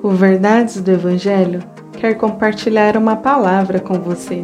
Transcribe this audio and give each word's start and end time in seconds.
O 0.00 0.10
Verdades 0.10 0.80
do 0.80 0.92
Evangelho 0.92 1.60
quer 1.98 2.14
compartilhar 2.14 2.96
uma 2.96 3.16
palavra 3.16 3.80
com 3.80 4.00
você. 4.00 4.42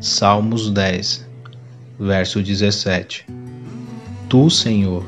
Salmos 0.00 0.70
10, 0.70 1.26
verso 1.98 2.40
17 2.40 3.26
Tu, 4.28 4.50
Senhor, 4.50 5.04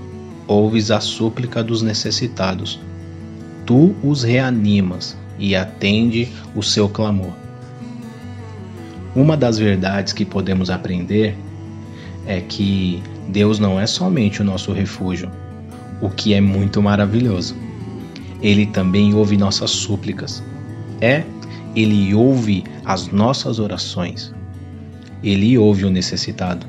ouves 0.49 0.91
a 0.91 0.99
súplica 0.99 1.63
dos 1.63 1.83
necessitados, 1.83 2.81
tu 3.65 3.95
os 4.03 4.25
reanimas 4.25 5.17
e 5.39 5.55
atende 5.55 6.33
o 6.57 6.65
seu 6.65 6.89
clamor. 6.89 7.46
Uma 9.17 9.35
das 9.35 9.59
verdades 9.59 10.13
que 10.13 10.27
podemos 10.27 10.69
aprender 10.69 11.35
é 12.27 12.39
que 12.43 13.03
Deus 13.29 13.59
não 13.59 13.81
é 13.81 13.87
somente 13.87 14.43
o 14.43 14.45
nosso 14.45 14.75
refúgio, 14.75 15.31
o 16.03 16.11
que 16.11 16.35
é 16.35 16.41
muito 16.43 16.83
maravilhoso. 16.83 17.57
Ele 18.43 18.67
também 18.67 19.15
ouve 19.15 19.39
nossas 19.39 19.71
súplicas. 19.71 20.45
É, 21.01 21.25
ele 21.75 22.13
ouve 22.15 22.63
as 22.85 23.09
nossas 23.09 23.59
orações. 23.59 24.35
Ele 25.25 25.57
ouve 25.57 25.87
o 25.87 25.91
necessitado. 25.91 26.67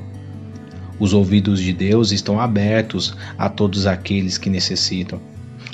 Os 0.98 1.12
ouvidos 1.12 1.60
de 1.60 1.74
Deus 1.74 2.14
estão 2.14 2.40
abertos 2.40 3.14
a 3.38 3.50
todos 3.50 3.86
aqueles 3.86 4.38
que 4.38 4.50
necessitam, 4.50 5.20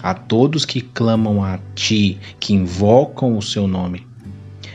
a 0.02 0.16
todos 0.16 0.66
que 0.66 0.82
clamam 0.82 1.44
a 1.44 1.60
Ti, 1.76 2.18
que 2.40 2.56
invocam 2.56 3.38
o 3.38 3.44
Seu 3.44 3.68
nome. 3.68 4.12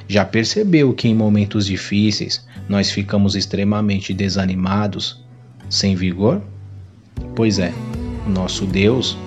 Já 0.09 0.25
percebeu 0.25 0.95
que 0.95 1.07
em 1.07 1.15
momentos 1.15 1.67
difíceis 1.67 2.43
nós 2.67 2.91
ficamos 2.91 3.37
extremamente 3.37 4.15
desanimados, 4.15 5.23
sem 5.69 5.95
vigor? 5.95 6.41
Pois 7.37 7.59
é, 7.59 7.75
nosso 8.27 8.65
Deus 8.65 9.19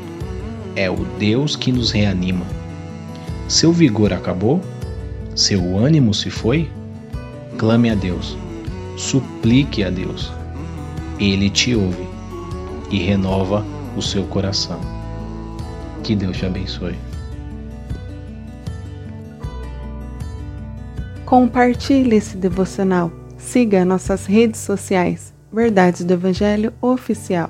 é 0.76 0.90
o 0.90 1.06
Deus 1.20 1.56
que 1.56 1.72
nos 1.72 1.92
reanima. 1.92 2.46
Seu 3.48 3.72
vigor 3.72 4.12
acabou? 4.12 4.60
Seu 5.36 5.78
ânimo 5.78 6.16
se 6.16 6.32
foi? 6.32 6.68
Clame 7.60 7.92
a 7.92 7.96
Deus, 7.96 8.36
suplique 8.98 9.84
a 9.84 9.92
Deus. 9.92 10.32
Ele 11.20 11.50
te 11.52 11.76
ouve 11.76 12.08
e 12.90 12.98
renova 12.98 13.64
o 13.96 14.02
seu 14.02 14.24
coração. 14.24 14.80
Que 16.04 16.16
Deus 16.16 16.38
te 16.38 16.46
abençoe. 16.48 16.96
Compartilhe 21.32 22.18
esse 22.18 22.36
devocional. 22.36 23.10
Siga 23.38 23.86
nossas 23.86 24.26
redes 24.26 24.60
sociais. 24.60 25.34
Verdades 25.50 26.04
do 26.04 26.12
Evangelho 26.12 26.74
Oficial. 26.82 27.50